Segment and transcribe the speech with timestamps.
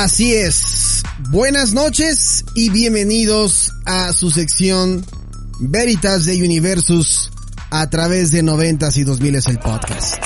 [0.00, 1.02] Así es.
[1.28, 5.04] Buenas noches y bienvenidos a su sección
[5.58, 7.30] Veritas de Universus
[7.68, 10.24] a través de 90s y 2000 el podcast.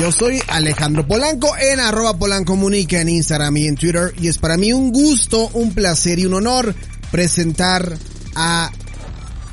[0.00, 4.38] Yo soy Alejandro Polanco en arroba Polanco Comunica en Instagram y en Twitter y es
[4.38, 6.74] para mí un gusto, un placer y un honor
[7.12, 7.96] presentar
[8.34, 8.72] a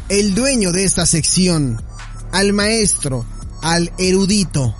[0.09, 1.79] el dueño de esta sección,
[2.31, 3.23] al maestro,
[3.61, 4.75] al erudito,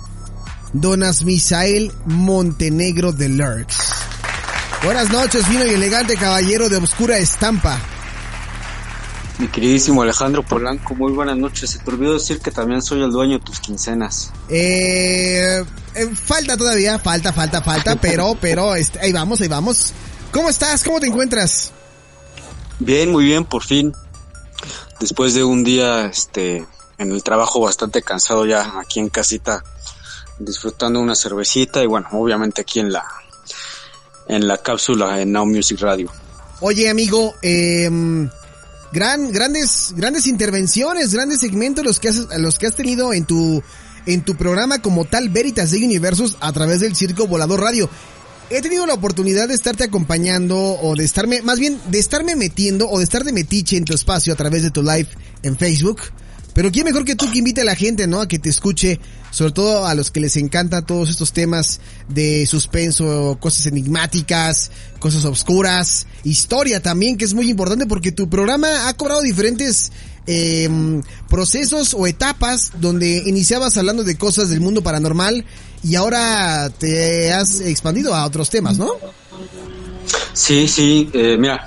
[0.72, 3.76] Donas Misael Montenegro de Lurks.
[4.84, 7.78] Buenas noches, fino y elegante caballero de oscura estampa.
[9.38, 11.70] Mi queridísimo Alejandro Polanco, muy buenas noches.
[11.70, 14.32] Se te olvidó decir que también soy el dueño de tus quincenas.
[14.48, 19.92] Eh, eh, falta todavía, falta, falta, falta, pero, pero, este, ahí vamos, ahí vamos.
[20.30, 20.84] ¿Cómo estás?
[20.84, 21.72] ¿Cómo te encuentras?
[22.78, 23.94] Bien, muy bien, por fin.
[25.00, 26.66] Después de un día, este,
[26.98, 29.64] en el trabajo bastante cansado ya aquí en casita,
[30.40, 33.04] disfrutando una cervecita y bueno, obviamente aquí en la,
[34.26, 36.10] en la cápsula en Now Music Radio.
[36.60, 37.88] Oye, amigo, eh,
[38.92, 43.62] gran, grandes, grandes intervenciones, grandes segmentos los que has, los que has tenido en tu,
[44.06, 47.88] en tu programa como tal Veritas de Universos a través del Circo Volador Radio.
[48.50, 52.88] He tenido la oportunidad de estarte acompañando o de estarme, más bien de estarme metiendo
[52.88, 55.08] o de estar de metiche en tu espacio a través de tu live
[55.42, 56.00] en Facebook.
[56.60, 58.20] Pero quién mejor que tú que invite a la gente, ¿no?
[58.20, 62.46] A que te escuche, sobre todo a los que les encanta todos estos temas de
[62.46, 68.92] suspenso, cosas enigmáticas, cosas oscuras, historia también, que es muy importante porque tu programa ha
[68.92, 69.90] cobrado diferentes
[70.26, 70.68] eh,
[71.30, 75.46] procesos o etapas donde iniciabas hablando de cosas del mundo paranormal
[75.82, 78.90] y ahora te has expandido a otros temas, ¿no?
[80.34, 81.66] Sí, sí, eh, mira,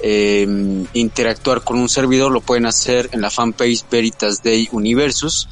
[0.00, 0.46] eh,
[0.92, 5.48] interactuar con un servidor, lo pueden hacer en la fanpage Veritas Day Universus.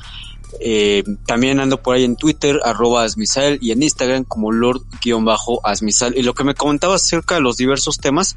[0.59, 6.17] Eh, también ando por ahí en Twitter, arroba Asmisael, y en Instagram como Lord-Asmisael.
[6.17, 8.37] Y lo que me comentaba acerca de los diversos temas,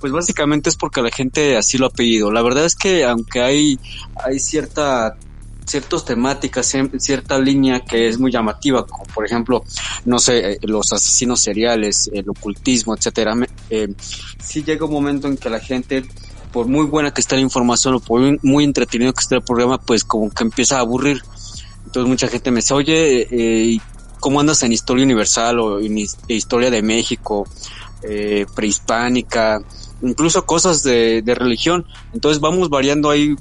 [0.00, 2.32] pues básicamente es porque la gente así lo ha pedido.
[2.32, 3.78] La verdad es que aunque hay,
[4.24, 5.16] hay cierta
[5.66, 9.62] ciertas temáticas, cierta línea que es muy llamativa, como por ejemplo,
[10.04, 13.36] no sé, los asesinos seriales, el ocultismo, etcétera.
[13.70, 13.94] Eh,
[14.42, 16.04] sí llega un momento en que la gente
[16.52, 19.78] por muy buena que esté la información o por muy entretenido que esté el programa,
[19.78, 21.22] pues como que empieza a aburrir.
[21.90, 23.80] Entonces mucha gente me dice, oye, eh,
[24.20, 27.48] ¿cómo andas en historia universal o en historia de México,
[28.04, 29.60] eh, prehispánica,
[30.00, 31.84] incluso cosas de, religión?
[32.12, 33.34] Entonces vamos variando ahí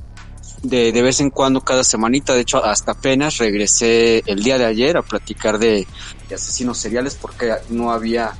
[0.64, 2.34] de, vez en cuando cada semanita.
[2.34, 5.86] De hecho, hasta apenas regresé el día de ayer a platicar de,
[6.34, 8.34] asesinos seriales porque no había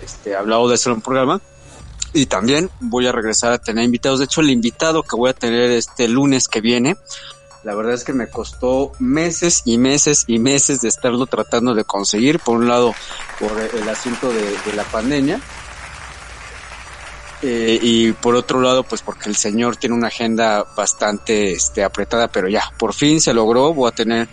[0.00, 1.40] este, hablado de eso en el programa.
[2.12, 4.20] Y también voy a regresar a tener invitados.
[4.20, 6.94] De hecho, el invitado que voy a tener este lunes que viene,
[7.62, 11.84] la verdad es que me costó meses y meses y meses de estarlo tratando de
[11.84, 12.38] conseguir.
[12.38, 12.94] Por un lado,
[13.38, 15.40] por el asunto de, de la pandemia.
[17.42, 22.28] Eh, y por otro lado, pues porque el señor tiene una agenda bastante este, apretada,
[22.28, 23.72] pero ya, por fin se logró.
[23.72, 24.28] Voy a tener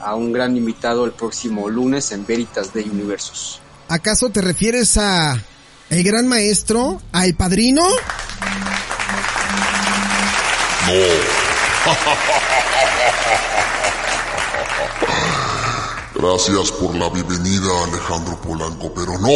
[0.00, 3.60] a un gran invitado el próximo lunes en Veritas de Universos.
[3.88, 5.42] ¿Acaso te refieres a
[5.88, 7.82] el gran maestro, al padrino?
[10.86, 11.49] No.
[16.14, 19.28] Gracias por la bienvenida, Alejandro Polanco, pero no.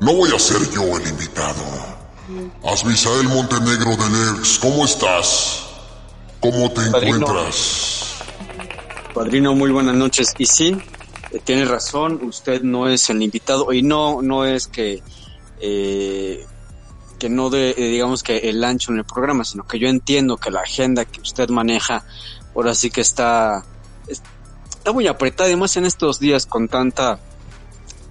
[0.00, 1.62] No voy a ser yo el invitado.
[2.64, 5.66] Asmisael Montenegro de Lerx, ¿cómo estás?
[6.40, 7.16] ¿Cómo te Padrino.
[7.18, 8.14] encuentras?
[9.14, 10.32] Padrino, muy buenas noches.
[10.38, 10.76] Y sí,
[11.30, 15.02] eh, tiene razón, usted no es el invitado y no, no es que,
[15.60, 16.46] eh,
[17.20, 20.38] que no de, eh, digamos que el ancho en el programa, sino que yo entiendo
[20.38, 22.04] que la agenda que usted maneja,
[22.56, 23.64] ahora sí que está,
[24.08, 27.20] está muy apretada, además en estos días con tanta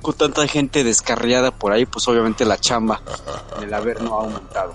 [0.02, 3.02] con tanta gente descarriada por ahí, pues obviamente la chamba
[3.60, 4.74] del haber no ha aumentado.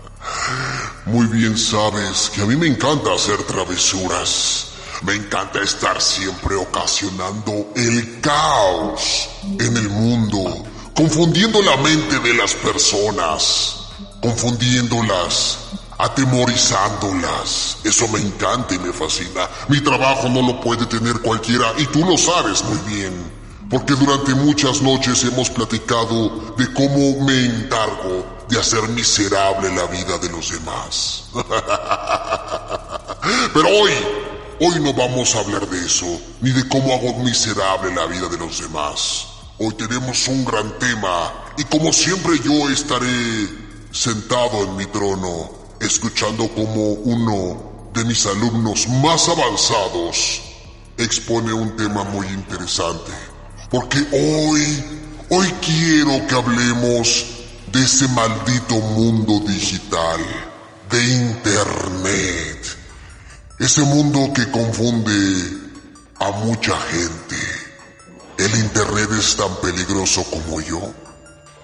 [1.06, 4.72] Muy bien sabes que a mí me encanta hacer travesuras.
[5.02, 10.64] Me encanta estar siempre ocasionando el caos en el mundo,
[10.94, 13.83] confundiendo la mente de las personas,
[14.24, 15.58] confundiéndolas,
[15.98, 17.76] atemorizándolas.
[17.84, 19.50] Eso me encanta y me fascina.
[19.68, 23.12] Mi trabajo no lo puede tener cualquiera y tú lo sabes muy bien.
[23.68, 30.16] Porque durante muchas noches hemos platicado de cómo me encargo de hacer miserable la vida
[30.16, 31.24] de los demás.
[33.54, 33.92] Pero hoy,
[34.60, 36.06] hoy no vamos a hablar de eso,
[36.40, 39.26] ni de cómo hago miserable la vida de los demás.
[39.58, 43.63] Hoy tenemos un gran tema y como siempre yo estaré
[43.94, 45.50] sentado en mi trono,
[45.80, 50.42] escuchando como uno de mis alumnos más avanzados
[50.98, 53.12] expone un tema muy interesante.
[53.70, 54.84] Porque hoy,
[55.30, 57.26] hoy quiero que hablemos
[57.72, 60.20] de ese maldito mundo digital,
[60.90, 62.76] de Internet.
[63.60, 65.12] Ese mundo que confunde
[66.18, 67.36] a mucha gente.
[68.38, 70.92] El Internet es tan peligroso como yo.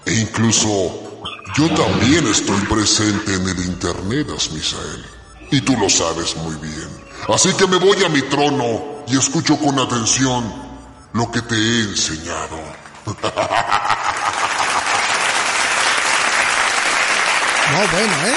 [0.06, 1.09] E incluso
[1.56, 5.04] yo también estoy presente en el Internet, Asmisael.
[5.50, 6.88] Y tú lo sabes muy bien.
[7.28, 10.52] Así que me voy a mi trono y escucho con atención
[11.12, 12.58] lo que te he enseñado.
[17.70, 18.34] No, bueno, ¿eh?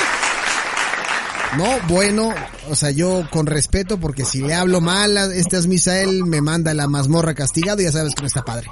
[1.57, 2.33] No, bueno,
[2.69, 6.42] o sea, yo con respeto, porque si le hablo mal a este es Misael, me
[6.42, 8.68] manda la mazmorra castigado y ya sabes que no está padre,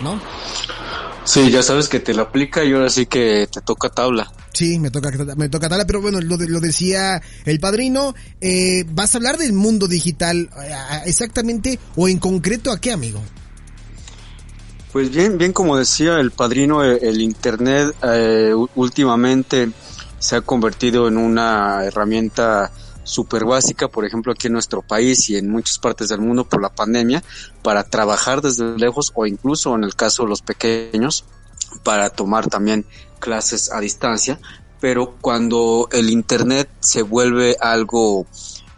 [0.00, 0.20] ¿no?
[1.24, 4.30] Sí, ya sabes que te lo aplica y ahora sí que te toca tabla.
[4.52, 8.84] Sí, me toca, me toca tabla, pero bueno, lo, de- lo decía el padrino, eh,
[8.88, 10.72] vas a hablar del mundo digital, eh,
[11.06, 13.22] exactamente, o en concreto a qué, amigo?
[14.92, 19.70] Pues bien, bien como decía el padrino, el, el Internet eh, últimamente
[20.18, 22.70] se ha convertido en una herramienta
[23.04, 26.62] súper básica, por ejemplo aquí en nuestro país y en muchas partes del mundo por
[26.62, 27.22] la pandemia,
[27.62, 31.24] para trabajar desde lejos o incluso en el caso de los pequeños,
[31.82, 32.86] para tomar también
[33.18, 34.38] clases a distancia.
[34.80, 38.26] Pero cuando el Internet se vuelve algo,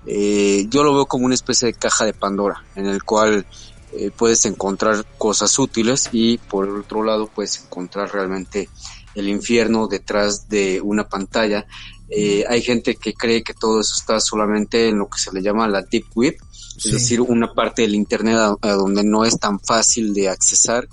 [0.06, 3.46] eh, yo lo veo como una especie de caja de Pandora, en el cual
[3.92, 8.68] eh, puedes encontrar cosas útiles y por otro lado puedes encontrar realmente
[9.14, 11.66] el infierno detrás de una pantalla.
[12.10, 15.42] Eh, hay gente que cree que todo eso está solamente en lo que se le
[15.42, 16.36] llama la deep web,
[16.76, 16.88] Sí.
[16.88, 20.88] es decir, una parte del internet a, a donde no es tan fácil de accesar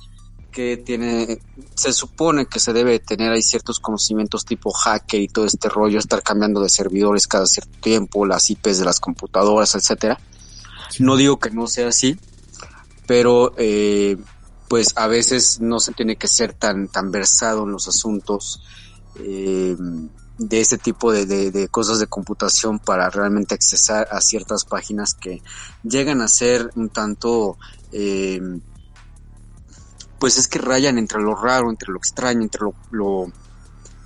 [0.52, 1.40] que tiene,
[1.76, 5.98] se supone que se debe tener ahí ciertos conocimientos tipo hacker y todo este rollo,
[5.98, 10.20] estar cambiando de servidores cada cierto tiempo, las IPs de las computadoras, etcétera.
[11.00, 12.18] No digo que no sea así,
[13.08, 14.18] pero eh,
[14.72, 18.62] pues a veces no se tiene que ser tan tan versado en los asuntos
[19.20, 19.76] eh,
[20.38, 25.14] de ese tipo de, de, de cosas de computación para realmente accesar a ciertas páginas
[25.14, 25.44] que
[25.84, 27.58] llegan a ser un tanto
[27.92, 28.40] eh,
[30.18, 33.26] pues es que rayan entre lo raro, entre lo extraño, entre lo, lo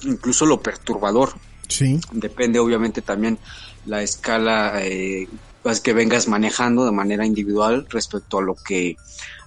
[0.02, 1.34] incluso lo perturbador
[1.70, 2.00] Sí.
[2.12, 3.38] depende obviamente también
[3.86, 5.28] la escala eh,
[5.66, 8.98] pues, que vengas manejando de manera individual respecto a lo que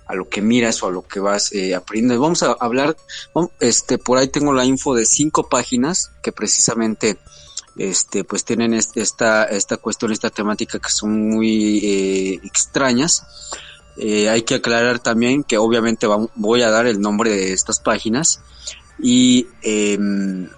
[0.08, 2.20] a lo que miras o a lo que vas eh, aprendiendo.
[2.20, 2.96] Vamos a hablar,
[3.60, 7.18] este, por ahí tengo la info de cinco páginas que precisamente,
[7.76, 13.22] este, pues tienen este- esta, esta cuestión, esta temática que son muy eh, extrañas.
[13.96, 18.40] Eh, hay que aclarar también que obviamente voy a dar el nombre de estas páginas
[18.98, 20.48] y em,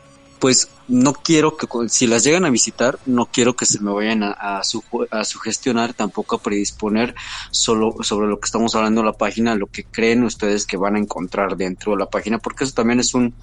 [0.40, 4.22] pues no quiero que si las llegan a visitar no quiero que se me vayan
[4.24, 7.14] a, a, suju- a sugestionar tampoco a predisponer
[7.52, 10.96] solo sobre lo que estamos hablando en la página lo que creen ustedes que van
[10.96, 13.34] a encontrar dentro de la página porque eso también es un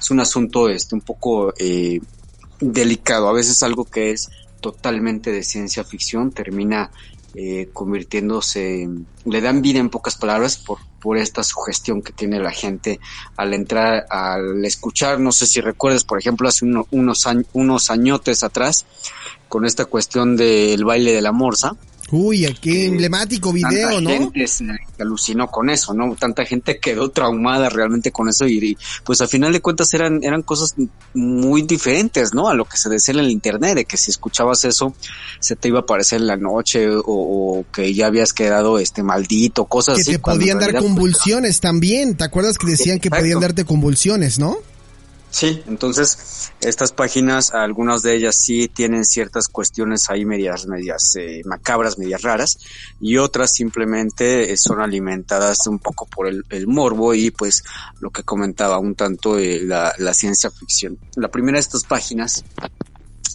[0.00, 2.00] es un asunto este un poco eh,
[2.60, 3.28] delicado.
[3.28, 4.28] A veces algo que es
[4.60, 6.90] totalmente de ciencia ficción termina
[7.34, 8.88] eh, convirtiéndose,
[9.24, 12.98] le dan vida en pocas palabras por, por esta sugestión que tiene la gente
[13.36, 17.90] al entrar, al escuchar, no sé si recuerdas, por ejemplo, hace uno- unos, años, unos
[17.92, 18.86] añotes atrás,
[19.48, 21.76] con esta cuestión del baile de la morsa,
[22.12, 24.10] Uy, qué emblemático video, tanta ¿no?
[24.10, 24.64] gente se
[25.00, 26.14] alucinó con eso, ¿no?
[26.14, 30.22] Tanta gente quedó traumada realmente con eso y, y, pues al final de cuentas eran,
[30.22, 30.76] eran cosas
[31.14, 32.48] muy diferentes, ¿no?
[32.48, 34.94] A lo que se decía en el internet, de que si escuchabas eso
[35.40, 39.02] se te iba a aparecer en la noche o, o que ya habías quedado este
[39.02, 40.12] maldito, cosas Que así.
[40.12, 42.16] te cuando en podían dar pues, convulsiones también.
[42.16, 44.56] ¿Te acuerdas que decían que podían darte convulsiones, no?
[45.36, 51.42] Sí, entonces estas páginas, algunas de ellas sí tienen ciertas cuestiones ahí medias, medias eh,
[51.44, 52.58] macabras, medias raras,
[53.02, 57.64] y otras simplemente eh, son alimentadas un poco por el, morbo y pues
[58.00, 60.96] lo que comentaba un tanto eh, la, la ciencia ficción.
[61.16, 62.42] La primera de estas páginas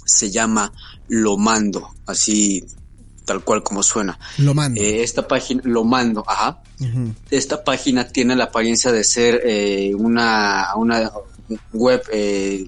[0.03, 0.74] se llama
[1.08, 2.65] Lo Mando, así
[3.25, 4.17] tal cual como suena.
[4.39, 4.81] Lo mando.
[4.81, 6.62] esta página, lo mando, ajá.
[7.29, 11.12] Esta página tiene la apariencia de ser eh, una, una
[11.74, 12.65] web eh,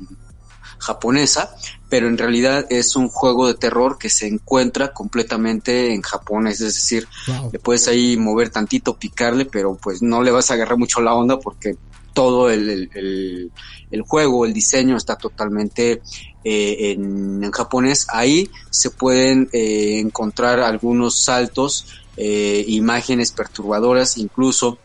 [0.79, 1.55] japonesa,
[1.89, 6.75] pero en realidad es un juego de terror que se encuentra completamente en japonés, es
[6.75, 7.07] decir,
[7.51, 11.13] le puedes ahí mover tantito, picarle, pero pues no le vas a agarrar mucho la
[11.13, 11.77] onda porque
[12.13, 13.51] todo el, el,
[13.91, 16.01] el, juego, el diseño está totalmente
[16.43, 18.07] eh, en, japonés.
[18.09, 24.77] Ahí se pueden eh, encontrar algunos saltos, eh, imágenes perturbadoras, incluso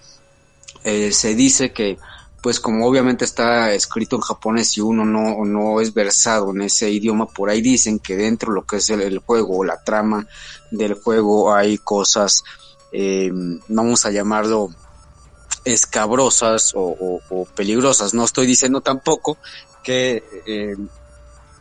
[1.11, 1.99] se dice que
[2.41, 6.91] pues como obviamente está escrito en japonés y uno no, no es versado en ese
[6.91, 10.27] idioma, por ahí dicen que dentro de lo que es el, juego o la trama
[10.71, 12.45] del juego hay cosas,
[12.93, 13.31] eh,
[13.69, 14.71] vamos a llamarlo
[15.65, 17.21] escabrosas o,
[17.55, 18.15] peligrosas.
[18.15, 19.39] No estoy diciendo tampoco
[19.83, 20.77] que eh,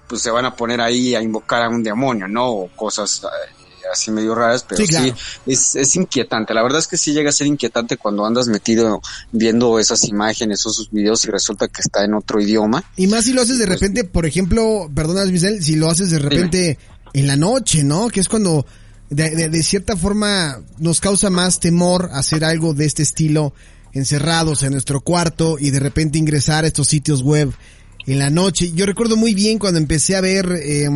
[0.08, 2.50] pues se van a poner ahí a invocar a un demonio, ¿no?
[2.50, 3.57] O cosas eh,
[3.92, 5.14] así medio raras, pero sí,
[5.46, 6.54] es, es, inquietante.
[6.54, 9.02] La verdad es que sí llega a ser inquietante cuando andas metido
[9.32, 12.84] viendo esas imágenes o sus videos y resulta que está en otro idioma.
[12.96, 16.12] Y más si lo haces de pues repente, por ejemplo, perdonas, Michelle, si lo haces
[16.12, 16.78] de repente
[17.14, 18.10] en la noche, ¿no?
[18.10, 18.66] Que es cuando
[19.10, 23.54] de, de, cierta forma nos causa más temor hacer algo de este estilo
[23.94, 27.54] encerrados en nuestro cuarto y de repente ingresar a estos sitios web
[28.06, 28.72] en la noche.
[28.74, 30.90] Yo recuerdo muy bien cuando empecé a ver eh,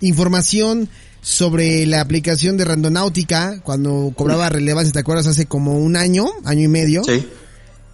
[0.00, 0.88] información
[1.20, 5.26] sobre la aplicación de Randonáutica cuando cobraba relevancia, ¿te acuerdas?
[5.26, 7.04] Hace como un año, año y medio.
[7.04, 7.26] Sí.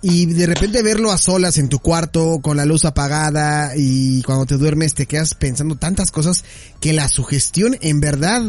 [0.02, 4.44] Y de repente verlo a solas en tu cuarto, con la luz apagada y cuando
[4.44, 6.44] te duermes te quedas pensando tantas cosas
[6.78, 8.42] que la sugestión en verdad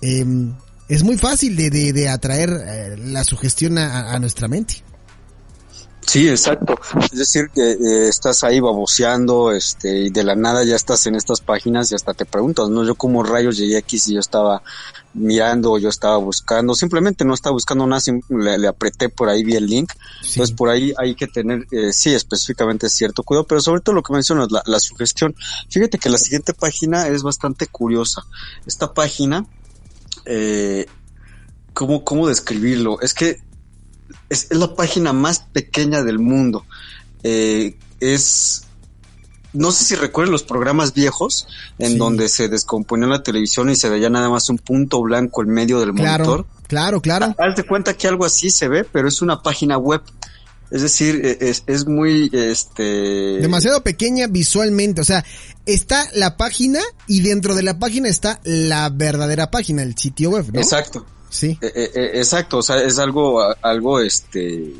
[0.00, 0.54] em,
[0.88, 4.84] es muy fácil de, de, atraer eh, la sugestión a nuestra mente.
[6.06, 6.74] Sí, exacto.
[7.12, 11.14] Es decir, que eh, estás ahí baboseando, este, y de la nada ya estás en
[11.14, 12.84] estas páginas y hasta te preguntas, ¿no?
[12.84, 14.62] Yo como rayos llegué aquí si yo estaba
[15.14, 19.54] mirando o yo estaba buscando, simplemente no estaba buscando nada, le, apreté por ahí, vi
[19.54, 19.92] el link.
[20.22, 24.02] Entonces por ahí hay que tener, eh, sí, específicamente cierto cuidado, pero sobre todo lo
[24.02, 25.34] que mencionas, la, la sugestión.
[25.68, 28.22] Fíjate que la siguiente página es bastante curiosa.
[28.66, 29.46] Esta página,
[30.24, 30.86] eh,
[31.72, 33.00] ¿cómo, cómo describirlo?
[33.00, 33.40] Es que
[34.28, 36.64] es, la página más pequeña del mundo.
[37.22, 38.64] Eh, es,
[39.52, 41.46] no sé si recuerden los programas viejos
[41.78, 45.50] en donde se descomponía la televisión y se veía nada más un punto blanco en
[45.50, 46.46] medio del monitor.
[46.66, 47.34] Claro, claro.
[47.38, 50.02] Hazte cuenta que algo así se ve, pero es una página web.
[50.70, 53.38] Es decir, e, es, es muy, este...
[53.40, 55.22] Demasiado pequeña visualmente, o sea,
[55.66, 60.46] está la página y dentro de la página está la verdadera página, el sitio web,
[60.50, 60.60] ¿no?
[60.60, 61.04] Exacto.
[61.32, 61.58] Sí.
[61.62, 64.70] Eh, eh, eh, exacto, o sea, es algo, algo, este,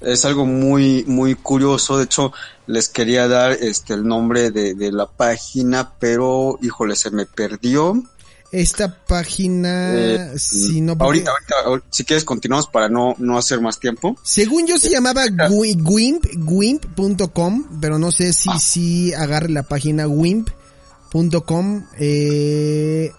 [0.00, 1.98] es algo muy, muy curioso.
[1.98, 2.32] De hecho,
[2.66, 8.02] les quería dar, este, el nombre de, de la página, pero, híjole, se me perdió.
[8.50, 10.96] Esta página, si no...
[10.98, 11.32] Ahorita,
[11.66, 14.16] ahorita, si quieres continuamos para no, no hacer más tiempo.
[14.22, 18.58] Según yo se llamaba Wimp, Wimp.com, pero no sé si, ah.
[18.58, 23.12] si agarre la página Wimp.com, eh,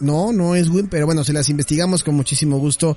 [0.00, 2.96] no, no es WIMP, pero bueno, se las investigamos con muchísimo gusto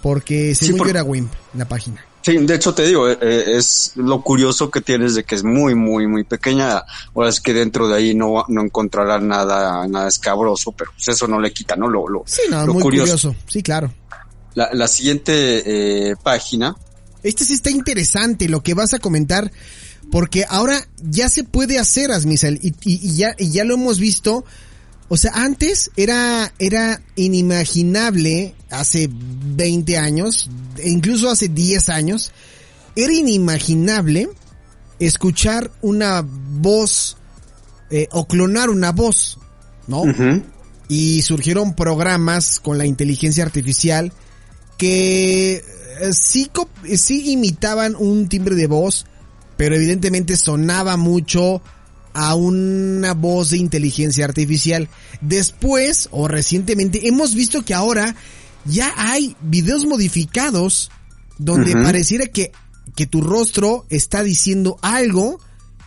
[0.00, 2.04] porque según sí, yo era WIMP la página.
[2.22, 5.42] Sí, de hecho te digo, eh, eh, es lo curioso que tienes de que es
[5.42, 6.84] muy, muy, muy pequeña.
[7.14, 11.26] Ahora es que dentro de ahí no, no encontrarás nada, nada escabroso, pero pues eso
[11.26, 11.88] no le quita, ¿no?
[11.88, 13.34] Lo, lo, sí, no, muy curioso.
[13.46, 13.92] Sí, claro.
[14.54, 16.76] La, la siguiente eh, página.
[17.24, 19.50] Este sí está interesante, lo que vas a comentar,
[20.12, 23.98] porque ahora ya se puede hacer, Asmisel, y, y, y, ya, y ya lo hemos
[23.98, 24.44] visto
[25.08, 32.32] o sea, antes era, era inimaginable, hace 20 años, e incluso hace 10 años,
[32.96, 34.30] era inimaginable
[34.98, 37.16] escuchar una voz
[37.90, 39.38] eh, o clonar una voz,
[39.86, 40.04] ¿no?
[40.88, 44.12] Y surgieron programas con la inteligencia artificial
[44.78, 46.50] que eh, sí,
[46.96, 49.06] sí imitaban un timbre de voz,
[49.56, 51.62] pero evidentemente sonaba mucho
[52.14, 54.88] a una voz de inteligencia artificial.
[55.20, 58.14] Después, o recientemente, hemos visto que ahora
[58.64, 60.90] ya hay videos modificados
[61.38, 62.52] donde pareciera que,
[62.94, 65.40] que tu rostro está diciendo algo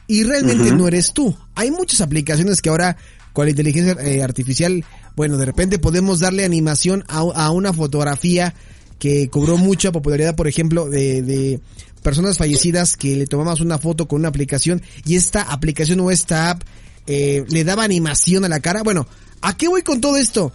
[0.07, 1.35] y realmente no eres tú.
[1.55, 2.97] Hay muchas aplicaciones que ahora
[3.33, 4.83] con la inteligencia eh, artificial,
[5.15, 8.53] bueno, de repente podemos darle animación a, a una fotografía
[8.99, 11.59] que cobró mucha popularidad, por ejemplo, de, de
[12.05, 16.51] personas fallecidas que le tomabas una foto con una aplicación y esta aplicación o esta
[16.51, 16.61] app
[17.07, 18.83] eh, le daba animación a la cara.
[18.83, 19.07] Bueno,
[19.41, 20.53] ¿a qué voy con todo esto?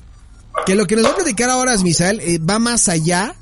[0.65, 3.35] Que lo que nos va a platicar ahora es Misael eh, va más allá.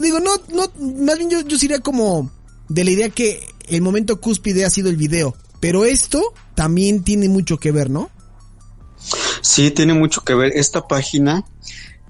[0.00, 0.72] Digo, no, no,
[1.04, 2.32] más bien yo, yo sería como
[2.68, 5.36] de la idea que el momento cúspide ha sido el video.
[5.60, 8.10] Pero esto también tiene mucho que ver, ¿no?
[9.40, 10.50] Sí, tiene mucho que ver.
[10.56, 11.44] Esta página,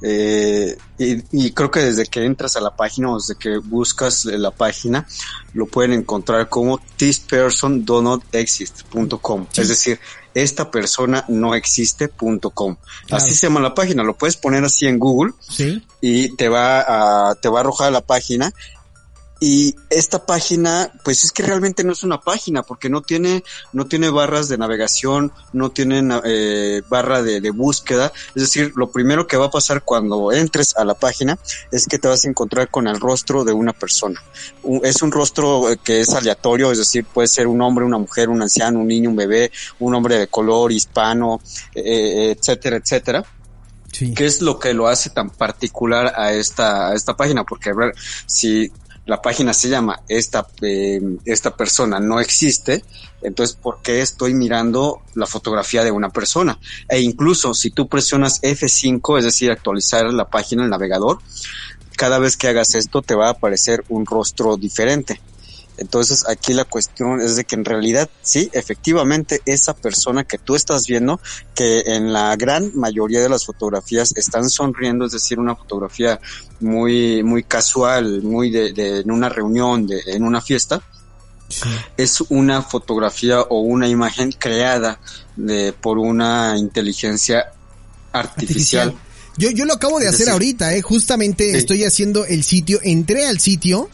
[0.03, 4.51] eh, y, creo que desde que entras a la página o desde que buscas la
[4.51, 5.07] página,
[5.55, 9.47] lo pueden encontrar como thispersondonotexist.com.
[9.55, 10.01] Es decir,
[10.35, 12.77] esta persona no existe.com.
[13.11, 14.03] Así se llama la página.
[14.03, 15.33] Lo puedes poner así en Google
[16.01, 18.53] y te va a, te va a arrojar la página
[19.39, 23.87] y esta página, pues es que realmente no es una página porque no tiene, no
[23.87, 28.13] tiene barras de navegación, no tiene eh, barra de, de, búsqueda.
[28.29, 31.39] Es decir, lo primero que va a pasar cuando entres a la página
[31.71, 34.23] es que te vas a encontrar con el rostro de una persona.
[34.83, 38.31] es un rostro eh, que es aleatorio, es decir, puede ser un hombre, una mujer,
[38.31, 41.43] un anciano, un niño, un bebé, un hombre de color, hispano,
[41.75, 43.25] eh, etcétera, etcétera.
[43.93, 44.15] Sí.
[44.15, 47.45] ¿Qué es lo que lo hace tan particular a esta, a esta página?
[47.45, 47.95] Porque, a ver,
[48.27, 48.71] si
[49.07, 52.85] la página se llama esta, eh, esta persona no existe,
[53.23, 56.59] entonces ¿por qué estoy mirando la fotografía de una persona?
[56.89, 61.21] E incluso si tú presionas F5, es decir, actualizar la página, el navegador,
[61.97, 65.21] cada vez que hagas esto te va a aparecer un rostro diferente.
[65.79, 70.55] Entonces aquí la cuestión es de que en realidad sí, efectivamente esa persona que tú
[70.55, 71.21] estás viendo,
[71.55, 76.21] que en la gran mayoría de las fotografías están sonriendo, es decir, una fotografía
[76.61, 80.83] muy muy casual, muy de, de en una reunión, de, en una fiesta,
[81.97, 84.99] es una fotografía o una imagen creada
[85.37, 87.53] de por una inteligencia
[88.13, 88.95] artificial.
[89.39, 90.83] Yo, yo lo acabo de hacer ahorita, eh.
[90.83, 93.91] Justamente estoy haciendo el sitio, entré al sitio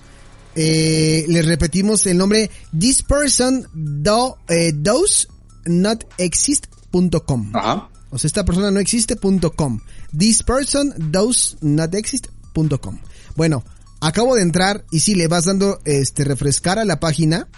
[0.55, 5.29] eh, les repetimos el nombre this person do, eh, does
[5.65, 7.53] not exist.com.
[8.11, 9.81] O sea, esta persona no existe.com.
[10.17, 12.99] This person does not exist.com.
[13.37, 13.65] Bueno,
[14.01, 17.49] acabo de entrar y si le vas dando este refrescar a la página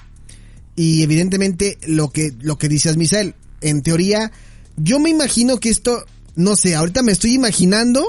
[0.77, 4.31] y evidentemente lo que lo que dices Misael, en teoría
[4.77, 6.05] yo me imagino que esto
[6.37, 8.05] no sé, ahorita me estoy imaginando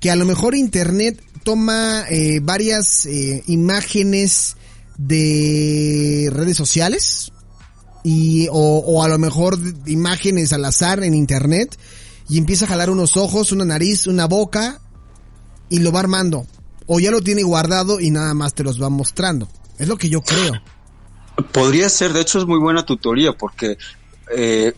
[0.00, 4.56] que a lo mejor internet toma eh, varias eh, imágenes
[4.98, 7.30] de redes sociales
[8.02, 9.56] y o, a lo mejor
[9.86, 11.78] imágenes al azar en internet
[12.28, 14.80] y empieza a jalar unos ojos, una nariz, una boca
[15.68, 16.48] y lo va armando
[16.88, 19.48] o ya lo tiene guardado y nada más te los va mostrando.
[19.78, 20.52] Es lo que yo creo.
[21.52, 23.78] Podría ser, de hecho es muy buena tutoría porque
[24.36, 24.74] eh,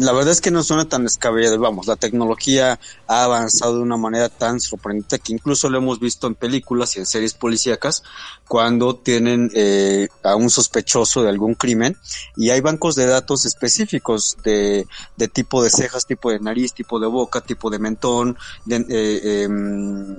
[0.00, 1.58] la verdad es que no suena tan descabellado.
[1.58, 6.26] Vamos, la tecnología ha avanzado de una manera tan sorprendente que incluso lo hemos visto
[6.26, 8.02] en películas y en series policíacas
[8.48, 11.98] cuando tienen eh, a un sospechoso de algún crimen
[12.34, 14.86] y hay bancos de datos específicos de,
[15.18, 19.42] de tipo de cejas, tipo de nariz, tipo de boca, tipo de mentón, de, eh,
[19.42, 20.16] em,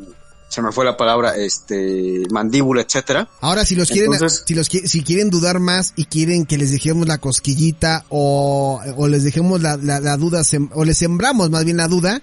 [0.52, 3.30] se me fue la palabra, este, mandíbula, etcétera.
[3.40, 7.08] Ahora, si los quieren, si los si quieren dudar más y quieren que les dejemos
[7.08, 10.42] la cosquillita o, o les dejemos la, la, duda,
[10.74, 12.22] o les sembramos más bien la duda,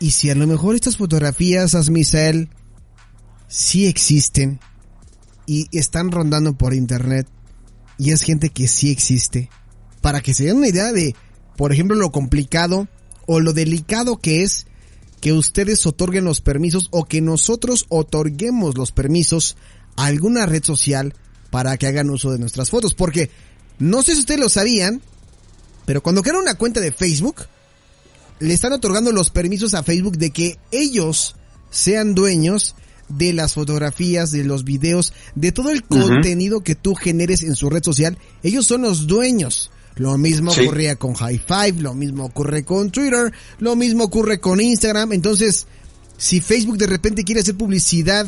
[0.00, 2.48] y si a lo mejor estas fotografías, Asmisael,
[3.46, 4.58] sí existen
[5.46, 7.28] y están rondando por internet
[7.96, 9.50] y es gente que sí existe,
[10.00, 11.14] para que se den una idea de,
[11.56, 12.88] por ejemplo, lo complicado
[13.24, 14.66] o lo delicado que es
[15.20, 19.56] que ustedes otorguen los permisos o que nosotros otorguemos los permisos
[19.96, 21.14] a alguna red social
[21.50, 22.94] para que hagan uso de nuestras fotos.
[22.94, 23.30] Porque
[23.78, 25.02] no sé si ustedes lo sabían,
[25.84, 27.46] pero cuando crean una cuenta de Facebook,
[28.40, 31.36] le están otorgando los permisos a Facebook de que ellos
[31.70, 32.74] sean dueños
[33.08, 37.70] de las fotografías, de los videos, de todo el contenido que tú generes en su
[37.70, 38.18] red social.
[38.42, 39.70] Ellos son los dueños.
[39.96, 44.60] Lo mismo ocurría con High Five, lo mismo ocurre con Twitter, lo mismo ocurre con
[44.60, 45.12] Instagram.
[45.12, 45.66] Entonces,
[46.18, 48.26] si Facebook de repente quiere hacer publicidad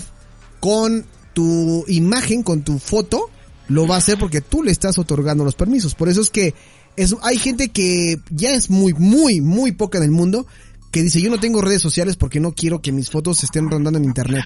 [0.61, 1.04] con
[1.35, 3.31] tu imagen, con tu foto,
[3.68, 5.94] lo va a hacer porque tú le estás otorgando los permisos.
[5.94, 6.54] Por eso es que
[6.96, 10.46] es, hay gente que ya es muy, muy, muy poca en el mundo
[10.90, 13.98] que dice yo no tengo redes sociales porque no quiero que mis fotos estén rondando
[13.98, 14.44] en internet.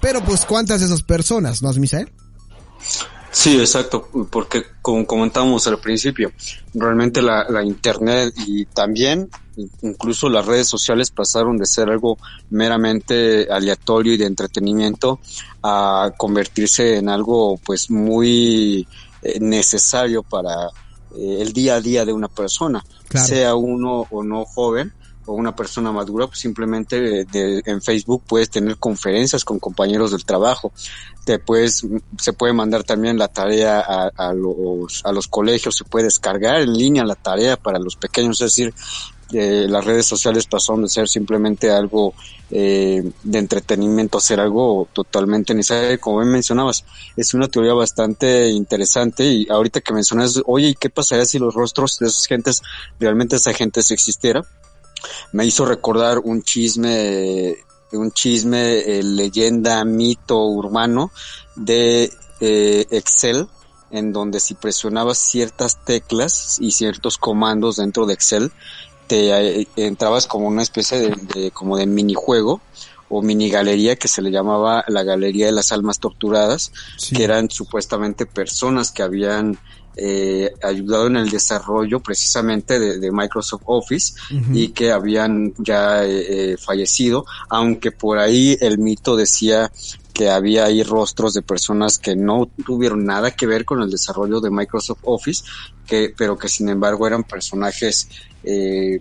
[0.00, 2.10] Pero pues cuántas de esas personas, ¿no es Misael?
[3.32, 6.32] Sí, exacto, porque como comentábamos al principio,
[6.74, 9.30] realmente la, la, Internet y también
[9.80, 12.18] incluso las redes sociales pasaron de ser algo
[12.50, 15.18] meramente aleatorio y de entretenimiento
[15.62, 18.86] a convertirse en algo pues muy
[19.22, 20.66] eh, necesario para
[21.16, 24.92] eh, el día a día de una persona, sea uno o no joven,
[25.26, 30.24] o una persona madura, pues simplemente de, en Facebook puedes tener conferencias con compañeros del
[30.24, 30.72] trabajo.
[31.24, 31.86] Te puedes,
[32.18, 36.60] se puede mandar también la tarea a, a, los, a los colegios, se puede descargar
[36.60, 38.74] en línea la tarea para los pequeños, es decir,
[39.32, 42.12] eh, las redes sociales pasaron de ser simplemente algo
[42.50, 46.84] eh, de entretenimiento a ser algo totalmente necesario, como bien mencionabas,
[47.16, 51.54] es una teoría bastante interesante y ahorita que mencionas, oye, ¿y qué pasaría si los
[51.54, 52.60] rostros de esas gentes,
[53.00, 54.44] realmente esa gente se existiera?
[55.32, 57.56] Me hizo recordar un chisme,
[57.92, 61.10] un chisme, eh, leyenda, mito urbano
[61.56, 63.48] de eh, Excel,
[63.90, 68.52] en donde si presionabas ciertas teclas y ciertos comandos dentro de Excel,
[69.06, 72.60] te eh, entrabas como una especie de, como de minijuego
[73.14, 76.72] o mini galería que se le llamaba la galería de las almas torturadas,
[77.14, 79.58] que eran supuestamente personas que habían
[79.96, 84.14] eh, ayudado en el desarrollo precisamente de, Microsoft Office
[84.52, 89.70] y que habían ya eh, fallecido, aunque por ahí el mito decía
[90.12, 94.40] que había ahí rostros de personas que no tuvieron nada que ver con el desarrollo
[94.40, 95.44] de Microsoft Office,
[95.86, 98.08] que, pero que sin embargo eran personajes,
[98.44, 99.00] eh,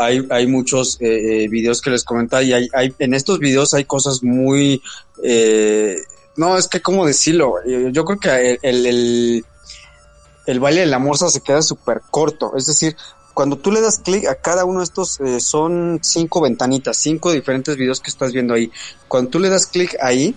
[0.00, 3.84] hay, hay muchos eh, videos que les comentaba y hay, hay, en estos videos hay
[3.84, 4.82] cosas muy,
[5.22, 5.96] eh,
[6.36, 9.44] no, es que cómo decirlo, eh, yo creo que el, el,
[10.46, 12.96] el, baile de la morsa se queda súper corto, es decir,
[13.34, 17.32] cuando tú le das clic a cada uno de estos, eh, son cinco ventanitas, cinco
[17.32, 18.70] diferentes videos que estás viendo ahí.
[19.08, 20.34] Cuando tú le das clic ahí,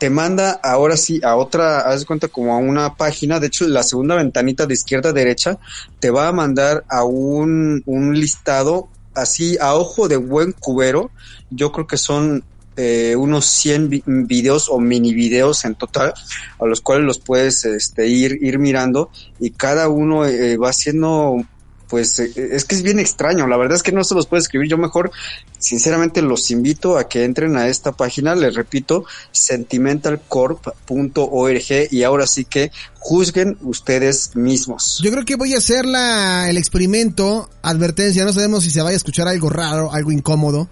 [0.00, 3.68] te manda ahora sí a otra, haz de cuenta como a una página, de hecho
[3.68, 5.58] la segunda ventanita de izquierda a derecha
[5.98, 11.10] te va a mandar a un, un listado así a ojo de buen cubero,
[11.50, 12.42] yo creo que son
[12.78, 16.14] eh, unos 100 videos o mini videos en total,
[16.58, 21.44] a los cuales los puedes este, ir, ir mirando y cada uno eh, va siendo
[21.90, 24.42] pues eh, es que es bien extraño, la verdad es que no se los puede
[24.42, 25.10] escribir, yo mejor
[25.58, 32.44] sinceramente los invito a que entren a esta página, les repito, sentimentalcorp.org y ahora sí
[32.44, 35.00] que juzguen ustedes mismos.
[35.02, 38.94] Yo creo que voy a hacer la, el experimento, advertencia, no sabemos si se vaya
[38.94, 40.68] a escuchar algo raro, algo incómodo,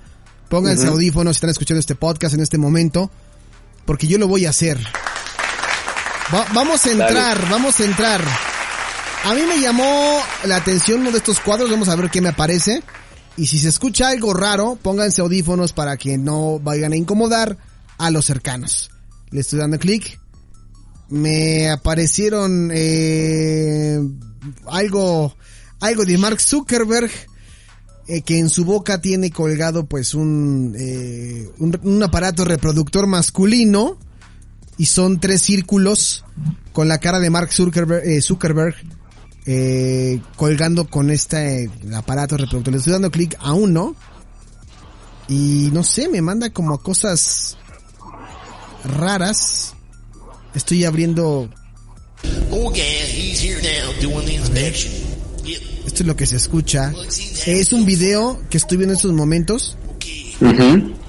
[0.49, 3.11] pónganse audífonos si están escuchando este podcast en este momento,
[3.85, 4.79] porque yo lo voy a hacer.
[6.55, 8.21] vamos a entrar, vamos a entrar.
[9.25, 12.31] A mí me llamó la atención uno de estos cuadros, vamos a ver qué me
[12.31, 12.83] aparece.
[13.37, 17.59] Y si se escucha algo raro, pónganse audífonos para que no vayan a incomodar
[17.99, 18.91] a los cercanos.
[19.31, 20.19] Le estoy dando clic.
[21.09, 23.99] Me aparecieron eh,
[24.67, 25.37] algo,
[25.81, 27.11] algo de Mark Zuckerberg.
[28.11, 33.99] Eh, que en su boca tiene colgado pues un, eh, un, aparato reproductor masculino
[34.79, 36.25] y son tres círculos
[36.73, 38.77] con la cara de Mark Zuckerberg, eh, Zuckerberg
[39.51, 42.71] eh, colgando con este aparato reproductor.
[42.71, 43.97] Le estoy dando clic a uno
[45.27, 47.57] y no sé, me manda como cosas
[48.85, 49.73] raras.
[50.55, 51.49] Estoy abriendo.
[55.87, 56.93] Esto es lo que se escucha.
[57.47, 59.79] Es un video que estoy viendo en estos momentos.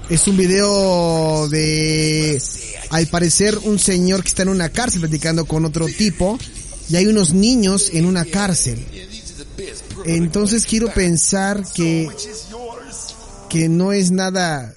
[0.10, 2.42] Es un video de,
[2.90, 6.40] al parecer, un señor que está en una cárcel platicando con otro tipo
[6.90, 8.84] y hay unos niños en una cárcel.
[10.06, 12.10] Entonces quiero pensar que
[13.50, 14.74] que no es nada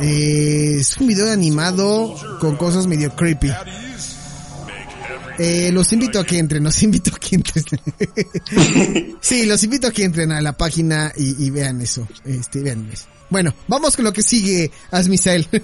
[0.00, 3.50] eh, es un video animado con cosas medio creepy.
[5.38, 7.64] Eh, los invito a que entren, los invito a que entren.
[9.20, 12.06] sí, los invito a que entren a la página y, vean eso.
[12.24, 13.06] Este, vean eso.
[13.30, 15.46] Bueno, vamos con lo que sigue, Asmisael.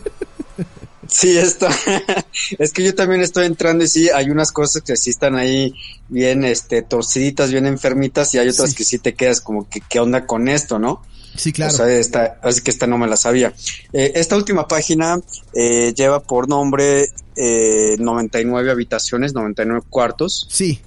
[1.14, 1.68] Sí, esto,
[2.59, 5.72] es que yo también estoy entrando y sí, hay unas cosas que sí están ahí
[6.09, 10.00] bien, este, torciditas, bien enfermitas y hay otras que sí te quedas como que, ¿qué
[10.00, 11.03] onda con esto, no?
[11.37, 11.72] Sí, claro.
[11.72, 13.53] O sea, esta, así que esta no me la sabía.
[13.92, 15.20] Eh, esta última página
[15.53, 20.48] eh, lleva por nombre eh, 99 habitaciones, 99 cuartos.
[20.50, 20.81] Sí.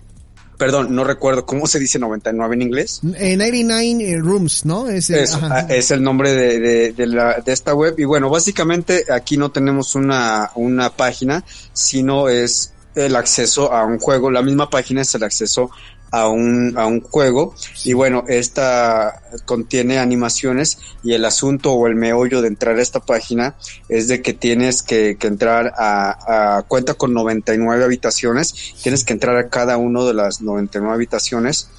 [0.58, 3.00] Perdón, no recuerdo cómo se dice 99 en inglés.
[3.04, 4.90] 99 eh, rooms, ¿no?
[4.90, 7.94] Es el, ah, es el nombre de, de, de, la, de esta web.
[8.00, 11.44] Y bueno, básicamente aquí no tenemos una, una página,
[11.74, 14.32] sino es el acceso a un juego.
[14.32, 15.70] La misma página es el acceso
[16.12, 21.96] a un, a un juego y bueno, esta contiene animaciones y el asunto o el
[21.96, 23.56] meollo de entrar a esta página
[23.90, 29.14] es de que tienes que, que entrar a, a, cuenta con 99 habitaciones, tienes que
[29.14, 31.70] entrar a cada uno de las 99 habitaciones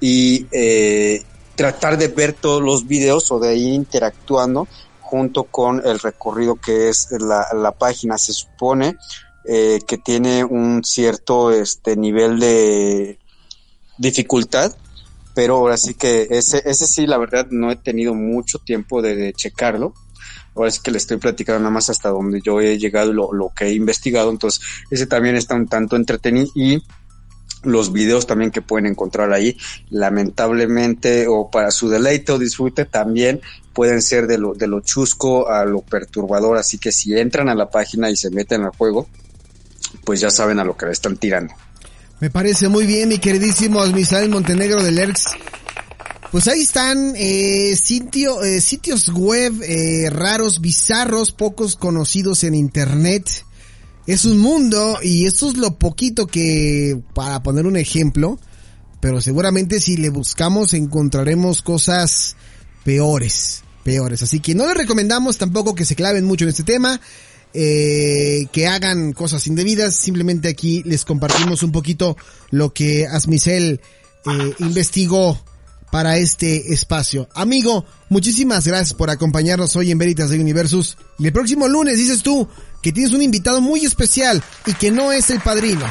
[0.00, 1.22] y eh,
[1.54, 4.68] tratar de ver todos los videos o de ir interactuando
[5.00, 8.18] junto con el recorrido que es la, la página.
[8.18, 8.96] Se supone
[9.44, 13.17] eh, que tiene un cierto este nivel de
[13.98, 14.74] dificultad,
[15.34, 19.32] pero ahora sí que ese, ese sí, la verdad, no he tenido mucho tiempo de,
[19.34, 19.94] checarlo.
[20.54, 23.52] Ahora sí que le estoy platicando nada más hasta donde yo he llegado, lo, lo
[23.54, 24.30] que he investigado.
[24.30, 26.82] Entonces, ese también está un tanto entretenido y
[27.62, 29.56] los videos también que pueden encontrar ahí,
[29.90, 33.40] lamentablemente, o para su deleite o disfrute, también
[33.72, 36.56] pueden ser de lo, de lo chusco a lo perturbador.
[36.56, 39.08] Así que si entran a la página y se meten al juego,
[40.04, 41.54] pues ya saben a lo que le están tirando.
[42.20, 45.22] Me parece muy bien, mi queridísimo Misael Montenegro del ERX.
[46.32, 53.44] Pues ahí están eh, sitio, eh, sitios web eh, raros, bizarros, pocos conocidos en internet.
[54.08, 58.40] Es un mundo y esto es lo poquito que, para poner un ejemplo,
[59.00, 62.34] pero seguramente si le buscamos encontraremos cosas
[62.84, 64.24] peores, peores.
[64.24, 67.00] Así que no les recomendamos tampoco que se claven mucho en este tema
[67.54, 69.94] eh, que hagan cosas indebidas.
[69.96, 72.16] Simplemente aquí les compartimos un poquito
[72.50, 73.80] lo que Asmicel
[74.26, 75.40] eh, investigó
[75.90, 77.28] para este espacio.
[77.34, 80.98] Amigo, muchísimas gracias por acompañarnos hoy en Veritas de Universus.
[81.18, 82.48] Y el próximo lunes dices tú
[82.82, 85.86] que tienes un invitado muy especial y que no es el padrino.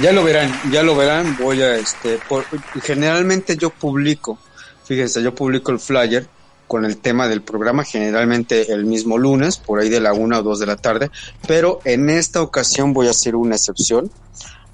[0.00, 1.36] Ya lo verán, ya lo verán.
[1.38, 2.44] Voy a este, por,
[2.82, 4.38] generalmente yo publico,
[4.84, 6.26] fíjense, yo publico el flyer
[6.72, 10.42] con el tema del programa, generalmente el mismo lunes, por ahí de la una o
[10.42, 11.10] dos de la tarde,
[11.46, 14.10] pero en esta ocasión voy a hacer una excepción.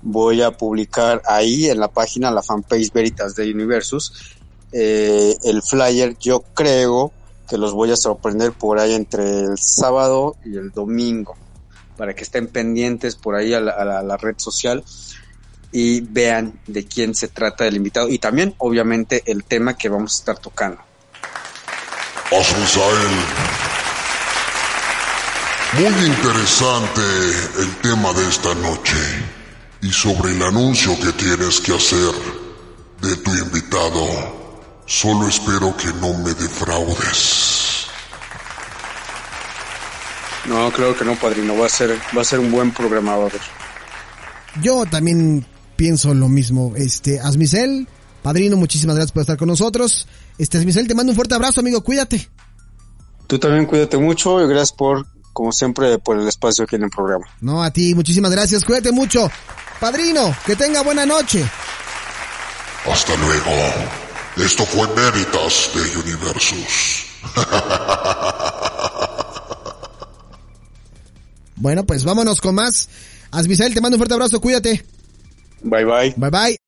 [0.01, 4.37] Voy a publicar ahí en la página, la fanpage Veritas de Universus,
[4.71, 6.17] eh, el flyer.
[6.21, 7.11] Yo creo
[7.49, 11.35] que los voy a sorprender por ahí entre el sábado y el domingo,
[11.97, 14.85] para que estén pendientes por ahí a la, a la red social
[15.73, 20.15] y vean de quién se trata el invitado y también obviamente el tema que vamos
[20.15, 20.88] a estar tocando.
[22.31, 23.09] Asmisael.
[25.79, 27.01] Muy interesante
[27.59, 28.97] el tema de esta noche
[29.81, 32.13] y sobre el anuncio que tienes que hacer
[33.01, 34.07] de tu invitado.
[34.85, 37.87] Solo espero que no me defraudes.
[40.47, 41.57] No, creo que no, padrino.
[41.57, 43.33] Va a ser, va a ser un buen programador.
[44.63, 46.75] Yo también pienso lo mismo.
[46.77, 47.89] Este, Asmisel,
[48.23, 50.07] padrino, muchísimas gracias por estar con nosotros.
[50.39, 52.29] Este, Michel, te mando un fuerte abrazo, amigo, cuídate.
[53.27, 56.91] Tú también cuídate mucho y gracias por, como siempre, por el espacio aquí en el
[56.91, 57.27] programa.
[57.41, 59.31] No, a ti, muchísimas gracias, cuídate mucho.
[59.81, 61.45] Padrino, que tenga buena noche.
[62.91, 63.51] Hasta luego.
[64.37, 67.07] Esto fue Méritas de Universus.
[71.57, 72.89] bueno, pues vámonos con más.
[73.33, 74.87] Asmisael, te mando un fuerte abrazo, cuídate.
[75.63, 76.15] Bye bye.
[76.17, 76.68] Bye bye.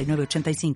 [0.01, 0.75] 85.